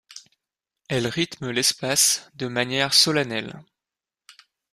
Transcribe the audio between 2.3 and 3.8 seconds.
de manière solennelle.